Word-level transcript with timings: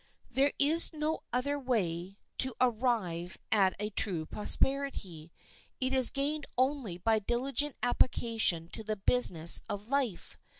There 0.31 0.51
is 0.57 0.91
no 0.93 1.19
other 1.31 1.59
way 1.59 2.17
to 2.39 2.55
arrive 2.59 3.37
at 3.51 3.75
a 3.79 3.91
true 3.91 4.25
prosperity. 4.25 5.31
It 5.79 5.93
is 5.93 6.09
gained 6.09 6.47
only 6.57 6.97
by 6.97 7.19
diligent 7.19 7.75
application 7.83 8.67
to 8.69 8.83
the 8.83 8.95
business 8.95 9.61
of 9.69 9.89
life. 9.89 10.39